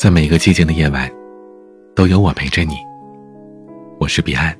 [0.00, 1.12] 在每个寂静的夜晚，
[1.94, 2.76] 都有我陪着你。
[3.98, 4.58] 我是彼岸。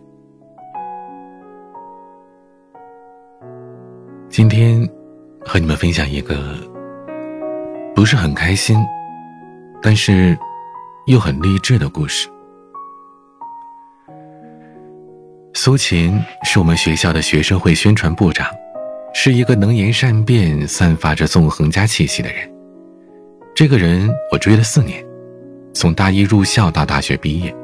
[4.29, 4.87] 今天
[5.41, 6.55] 和你们分享一个
[7.95, 8.77] 不是很开心，
[9.81, 10.37] 但是
[11.07, 12.29] 又很励志的故事。
[15.55, 18.47] 苏秦是我们学校的学生会宣传部长，
[19.15, 22.47] 是一个能言善辩、散发着纵横家气息的人。
[23.55, 25.03] 这个人我追了四年。
[25.73, 27.55] 从大一入校到大学毕业，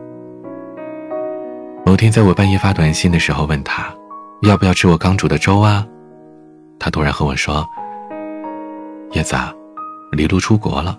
[1.84, 3.92] 某天在我半夜发短信的时候问他，
[4.42, 5.86] 要不要吃我刚煮的粥啊？
[6.78, 7.66] 他突然和我说
[9.12, 9.34] ：“叶子，
[10.12, 10.98] 李璐出国了。”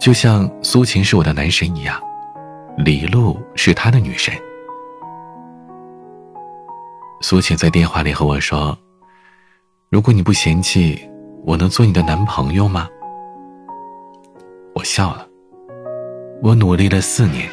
[0.00, 2.00] 就像苏秦是我的男神一样，
[2.78, 4.32] 李璐是他的女神。
[7.20, 8.76] 苏秦在电话里和我说
[9.90, 10.98] ：“如果你不嫌弃，
[11.44, 12.88] 我能做你的男朋友吗？”
[14.74, 15.26] 我笑了。
[16.42, 17.48] 我努力了四年，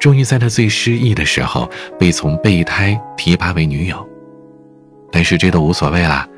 [0.00, 4.04] 终于在他最失意的时候被从备胎提拔为女友。
[5.12, 6.28] 但是这都无所谓啦，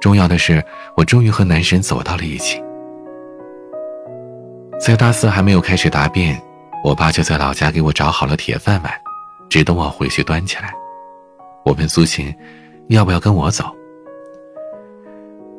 [0.00, 0.62] 重要的是
[0.96, 2.62] 我终于和男神走到了一起。
[4.78, 6.38] 在大四还没有开始答辩，
[6.84, 8.92] 我爸就在老家给我找好了铁饭碗，
[9.48, 10.74] 只等我回去端起来。
[11.64, 12.34] 我问苏秦，
[12.88, 13.64] 要不要跟我走？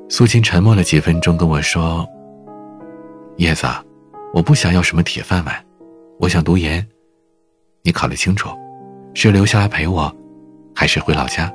[0.07, 2.07] 苏秦沉默了几分钟，跟我说
[3.37, 3.65] ：“叶子。”
[4.33, 5.65] 我不想要什么铁饭碗，
[6.19, 6.85] 我想读研。
[7.81, 8.49] 你考虑清楚，
[9.15, 10.13] 是留下来陪我，
[10.75, 11.51] 还是回老家？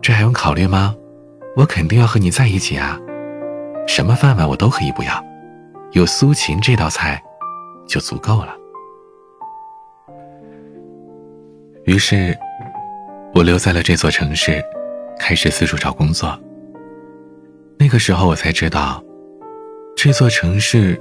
[0.00, 0.94] 这还用考虑吗？
[1.56, 2.98] 我肯定要和你在一起啊！
[3.88, 5.24] 什么饭碗我都可以不要，
[5.92, 7.20] 有苏秦这道菜
[7.88, 8.56] 就足够了。
[11.84, 12.38] 于是，
[13.34, 14.62] 我留在了这座城市，
[15.18, 16.38] 开始四处找工作。
[17.76, 19.02] 那个时候，我才知道。
[20.02, 20.98] 这座城市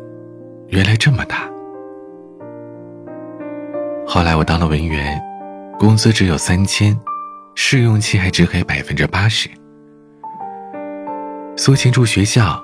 [0.67, 1.49] 原来这么大。
[4.05, 5.17] 后来我当了文员，
[5.79, 6.99] 工资只有三千，
[7.55, 9.49] 试用期还只给百分之八十。
[11.55, 12.61] 苏秦住学校，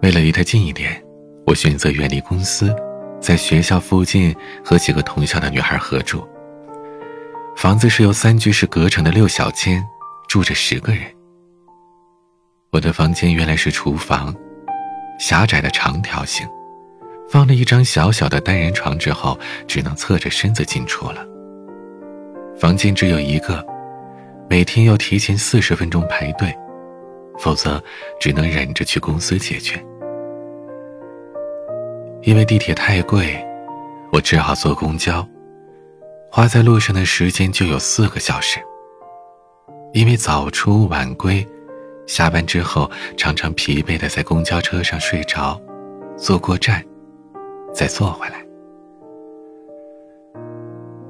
[0.00, 0.98] 为了离他近一点，
[1.46, 2.74] 我选择远离公司，
[3.20, 4.34] 在学校附近
[4.64, 6.26] 和几个同校的女孩合住。
[7.54, 9.86] 房子是由三居室隔成的六小间，
[10.26, 11.02] 住着十个人。
[12.70, 14.34] 我的房间原来是厨房。
[15.20, 16.48] 狭窄的长条形，
[17.28, 19.38] 放了一张小小的单人床之后，
[19.68, 21.24] 只能侧着身子进出了。
[22.58, 23.62] 房间只有一个，
[24.48, 26.50] 每天要提前四十分钟排队，
[27.38, 27.80] 否则
[28.18, 29.78] 只能忍着去公司解决。
[32.22, 33.38] 因为地铁太贵，
[34.12, 35.26] 我只好坐公交，
[36.30, 38.58] 花在路上的时间就有四个小时。
[39.92, 41.46] 因为早出晚归。
[42.10, 45.56] 下班之后，常常疲惫的在公交车上睡着，
[46.18, 46.84] 坐过站，
[47.72, 48.44] 再坐回来。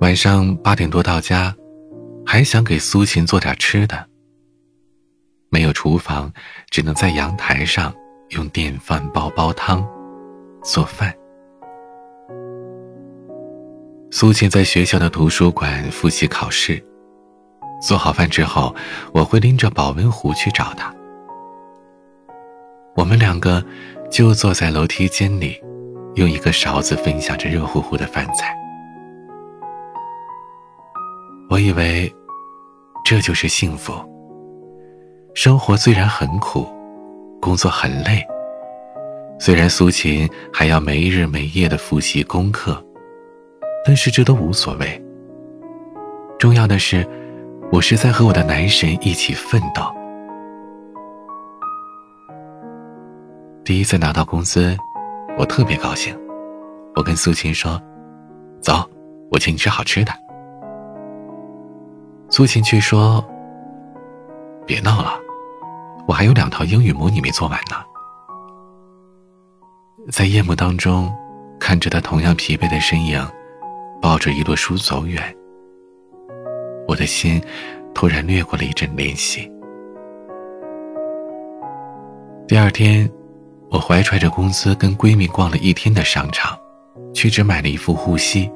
[0.03, 1.57] 晚上八点多到家，
[2.27, 4.07] 还想给苏秦做点吃的。
[5.49, 6.31] 没有厨房，
[6.69, 7.95] 只能在阳台上
[8.33, 9.83] 用电饭煲煲汤，
[10.63, 11.15] 做饭。
[14.11, 16.85] 苏秦在学校的图书馆复习考试。
[17.81, 18.75] 做好饭之后，
[19.13, 20.95] 我会拎着保温壶去找他。
[22.95, 23.65] 我们两个
[24.11, 25.59] 就坐在楼梯间里，
[26.15, 28.55] 用一个勺子分享着热乎乎的饭菜。
[31.49, 32.13] 我以为
[33.05, 33.93] 这就是幸福。
[35.35, 36.67] 生活虽然很苦，
[37.41, 38.23] 工作很累，
[39.39, 42.85] 虽然苏秦还要没日没夜的复习功课，
[43.85, 45.03] 但是这都无所谓。
[46.39, 47.09] 重要的是。
[47.73, 49.83] 我是在和我的男神一起奋斗。
[53.65, 54.77] 第一次拿到工资，
[55.39, 56.13] 我特别高兴。
[56.97, 57.81] 我跟苏秦说
[58.61, 58.85] ：“走，
[59.31, 60.13] 我请你吃好吃的。”
[62.29, 63.25] 苏秦却说
[64.67, 65.13] ：“别闹了，
[66.09, 67.77] 我还有两套英语模拟没做完呢。”
[70.11, 71.15] 在夜幕当中，
[71.61, 73.25] 看着他同样疲惫的身影，
[74.03, 75.23] 抱着一摞书走远。
[76.91, 77.41] 我的心
[77.95, 79.49] 突然掠过了一阵怜惜。
[82.49, 83.09] 第二天，
[83.71, 86.59] 我怀揣着工资跟闺蜜逛了一天的商场，
[87.15, 88.51] 却只买了一副护膝。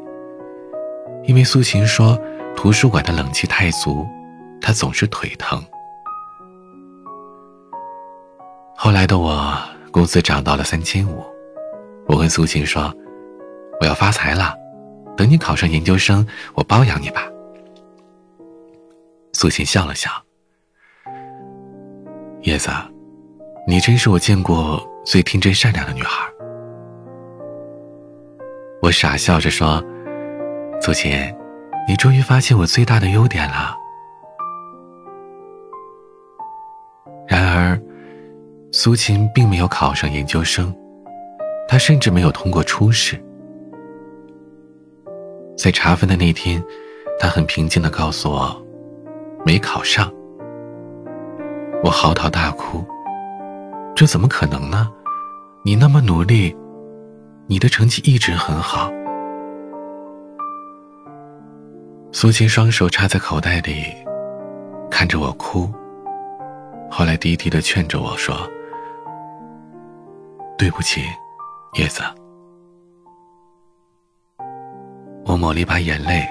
[1.27, 2.19] 因为苏秦说
[2.57, 4.05] 图书馆的冷气太足，
[4.61, 5.63] 她总是腿疼。
[8.77, 9.57] 后来的我
[9.93, 11.25] 工资涨到了三千五，
[12.09, 12.93] 我跟苏秦说
[13.81, 14.53] ：“我要发财了，
[15.17, 17.29] 等你考上研究生，我包养你吧。”
[19.45, 20.11] 苏秦笑了笑
[22.45, 22.71] ：“叶子，
[23.67, 26.27] 你真是我见过最天真善良的女孩。
[28.81, 29.85] 我傻笑着说
[30.81, 31.13] ：“苏秦，
[31.87, 33.77] 你终于发现我最大的优点了。”
[37.29, 37.79] 然而，
[38.73, 40.75] 苏秦并没有考上研究生，
[41.69, 43.23] 他甚至没有通过初试。
[45.55, 46.65] 在查分的那天，
[47.21, 48.64] 他很平静的告诉我，
[49.45, 50.11] 没考上。
[51.83, 52.85] 我嚎啕大哭，
[53.95, 54.91] 这怎么可能呢？
[55.63, 56.57] 你那么努力，
[57.47, 58.91] 你的成绩一直很好。
[62.11, 63.85] 苏秦双手插在口袋里，
[64.91, 65.71] 看着我哭。
[66.91, 68.35] 后来低低的劝着我说
[70.57, 71.03] ：“对不起，
[71.79, 72.03] 叶子。”
[75.27, 76.25] 我抹了一把眼泪。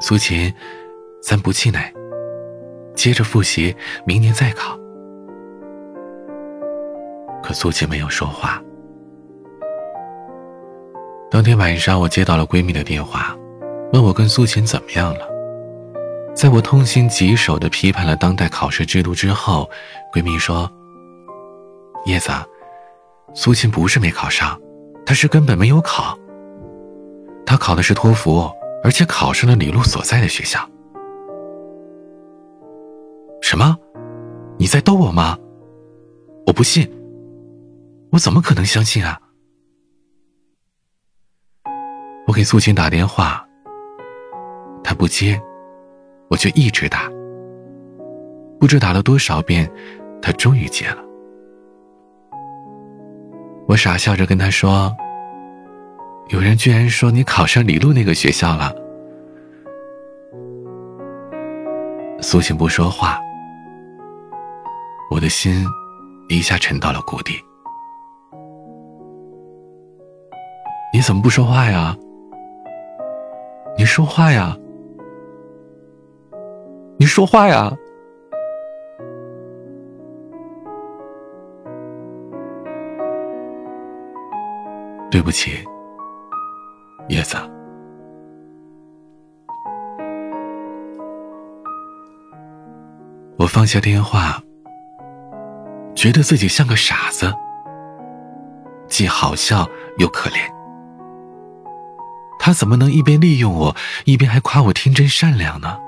[0.00, 0.52] 苏秦，
[1.22, 1.92] 咱不气馁，
[2.94, 3.74] 接着复习，
[4.04, 4.78] 明年再考。
[7.42, 8.62] 可苏秦没有说话。
[11.30, 13.36] 当天晚上，我接到了闺蜜的电话，
[13.92, 15.28] 问我跟苏秦怎么样了。
[16.34, 19.68] 在我痛心疾首的批判了当代考试制度之后，
[20.12, 20.70] 闺蜜说
[22.06, 22.30] ：“叶子，
[23.34, 24.60] 苏秦不是没考上，
[25.04, 26.16] 他是根本没有考。
[27.44, 28.50] 他考的是托福，
[28.84, 30.60] 而且考上了李璐所在的学校。”
[33.48, 33.78] 什么？
[34.58, 35.38] 你在逗我吗？
[36.48, 36.84] 我不信。
[38.10, 39.20] 我怎么可能相信啊？
[42.26, 43.46] 我给苏晴打电话，
[44.82, 45.40] 他不接。
[46.28, 47.08] 我就一直打，
[48.58, 49.70] 不知打了多少遍，
[50.20, 50.98] 他终于接了。
[53.68, 54.92] 我傻笑着跟他说
[56.30, 58.74] ：“有人居然说你考上李璐那个学校了。”
[62.20, 63.20] 苏醒不说话，
[65.26, 65.66] 的心
[66.28, 67.32] 一下沉到了谷底。
[70.92, 71.96] 你怎么不说话呀？
[73.76, 74.56] 你说话呀！
[76.96, 77.76] 你说话呀！
[85.10, 85.50] 对不起，
[87.08, 87.36] 叶子。
[93.36, 94.40] 我放下电话，
[95.96, 97.32] 觉得自己像个傻子，
[98.86, 99.66] 既好笑
[99.98, 100.36] 又可怜。
[102.38, 105.78] 他怎么能一边利用我，一边还夸我天真善良呢？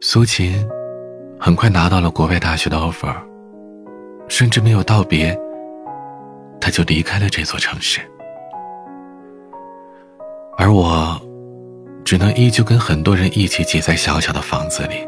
[0.00, 0.66] 苏秦
[1.38, 3.14] 很快拿到了国外大学的 offer，
[4.28, 5.38] 甚至没有道别，
[6.60, 8.00] 他就离开了这座城市。
[10.56, 11.20] 而我，
[12.04, 15.06] 只能依旧跟很多人一起挤在小小的房子里。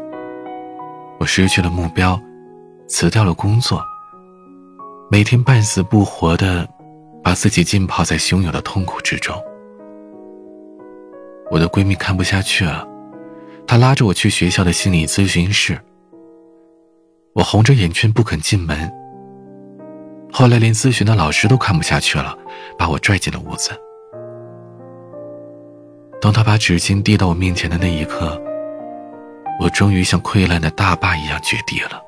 [1.23, 2.19] 我失去了目标，
[2.85, 3.81] 辞掉了工作，
[5.09, 6.67] 每天半死不活的
[7.23, 9.33] 把自己浸泡在汹涌的痛苦之中。
[11.49, 12.85] 我的闺蜜看不下去了。
[13.65, 15.79] 她拉着我去学校的心理咨询室，
[17.31, 18.91] 我红着眼圈不肯进门。
[20.29, 22.37] 后来连咨询的老师都看不下去了，
[22.77, 23.71] 把我拽进了屋子。
[26.19, 28.37] 当他把纸巾递到我面前的那一刻，
[29.59, 32.01] 我终于像溃烂的大坝一样决堤了。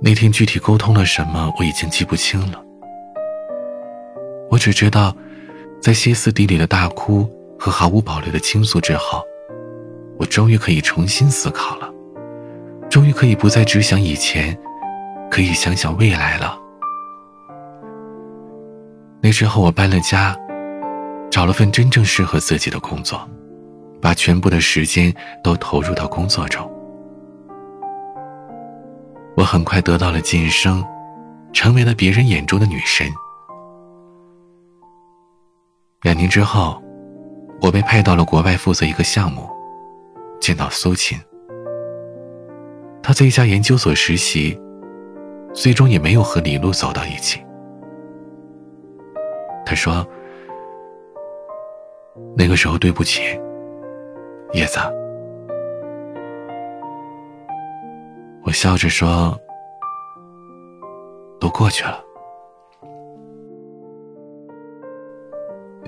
[0.00, 2.62] 那天具体沟通了什么，我已经记不清了。
[4.50, 5.14] 我只知道，
[5.80, 7.28] 在歇斯底里的大哭。
[7.58, 9.22] 和毫无保留的倾诉之后，
[10.18, 11.90] 我终于可以重新思考了，
[12.90, 14.54] 终于可以不再只想以前，
[15.30, 16.58] 可以想想未来了。
[19.22, 20.36] 那之后，我搬了家，
[21.30, 23.26] 找了份真正适合自己的工作，
[24.00, 26.70] 把全部的时间都投入到工作中。
[29.36, 30.84] 我很快得到了晋升，
[31.52, 33.06] 成为了别人眼中的女神。
[36.02, 36.82] 两年之后。
[37.62, 39.48] 我被派到了国外负责一个项目，
[40.38, 41.18] 见到苏秦。
[43.02, 44.60] 他在一家研究所实习，
[45.54, 47.42] 最终也没有和李璐走到一起。
[49.64, 50.06] 他说
[52.36, 53.22] ：“那个时候对不起，
[54.52, 54.78] 叶子。”
[58.44, 59.38] 我笑着说
[61.40, 62.00] ：“都过去了。”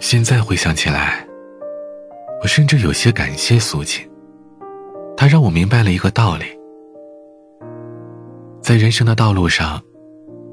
[0.01, 1.25] 现在回想起来。
[2.41, 4.09] 我甚至有些感谢苏秦，
[5.17, 6.45] 他让我明白了一个道理：
[8.63, 9.83] 在人生的道路上，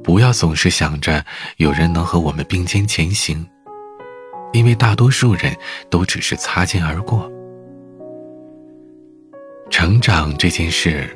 [0.04, 1.24] 不要总是想着
[1.58, 3.48] 有人能和我们并肩前行，
[4.52, 5.56] 因为大多数人
[5.88, 7.32] 都只是擦肩而过。
[9.86, 11.08] 成长这件事，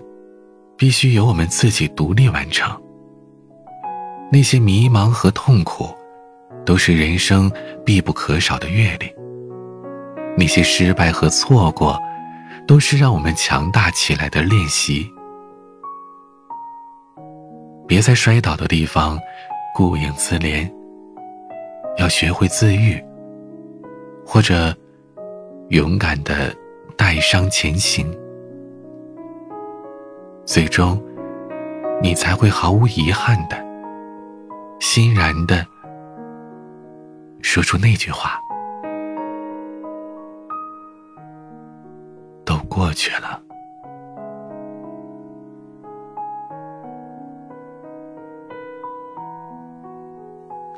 [0.78, 2.70] 必须由我们自己独立完成。
[4.32, 5.90] 那些迷茫和痛苦，
[6.68, 7.52] 都是人生
[7.84, 9.08] 必不可少的阅历；
[10.38, 12.00] 那些失败和错过，
[12.68, 15.10] 都是让我们强大起来的练习。
[17.88, 19.20] 别在摔倒的地方
[19.74, 20.72] 顾影自怜，
[21.98, 23.04] 要学会自愈，
[24.24, 24.72] 或者
[25.70, 26.56] 勇敢的
[26.96, 28.08] 带伤前行，
[30.50, 31.02] 最终
[32.02, 33.56] 你才会毫无遗憾的、
[34.80, 35.64] 欣然的
[37.44, 38.42] 说出那句话
[42.44, 43.40] ：“都过去了。”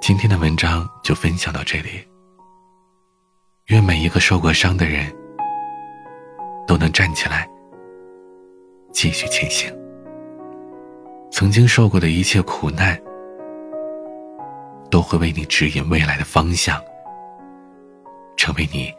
[0.02, 2.06] 今天的文章就分享到这里。
[3.68, 5.10] 愿每一个受过伤的人
[6.68, 7.48] 都能站起来，
[8.92, 9.72] 继续前行。
[11.32, 13.00] 曾经受过的一切苦难，
[14.90, 16.80] 都会为你指引未来的方向，
[18.38, 18.94] 成为你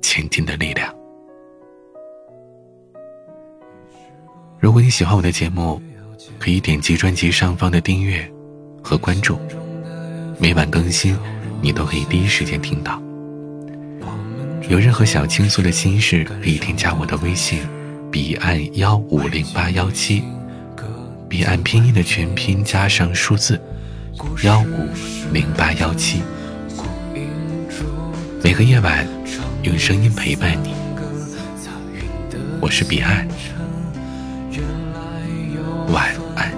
[0.00, 0.94] 前进的力量。
[4.58, 5.80] 如果你喜欢我的节目，
[6.38, 8.30] 可以点击专辑上方的订阅
[8.82, 9.38] 和关注。
[10.38, 11.16] 每晚更新，
[11.60, 13.00] 你都可以第一时间听到。
[14.68, 17.60] 有任何想倾诉的心事，可以添加我的微信：
[18.10, 20.24] 彼岸幺五零八幺七，
[21.28, 23.60] 彼岸拼音的全拼加上数字
[24.42, 24.88] 幺五
[25.32, 26.20] 零八幺七。
[28.42, 29.06] 每个夜晚，
[29.62, 30.74] 用声音陪伴你。
[32.60, 33.28] 我是彼岸，
[35.92, 36.50] 晚安。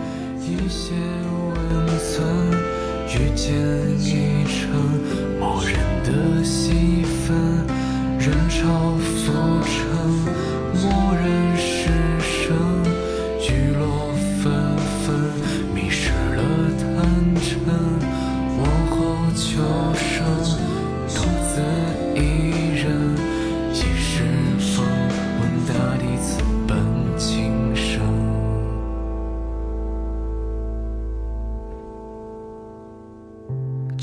[3.15, 3.53] 遇见
[4.01, 4.71] 一场
[5.39, 7.37] 某人的戏份，
[8.19, 8.97] 人潮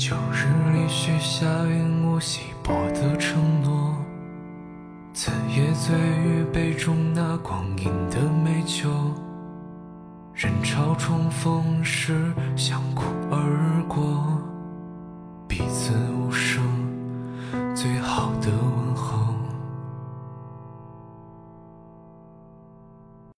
[0.00, 3.94] 旧日里许下云雾稀薄的承诺，
[5.12, 8.88] 此夜醉于杯中那光阴的美酒。
[10.32, 14.40] 人潮重逢时相顾而过，
[15.46, 15.92] 彼此。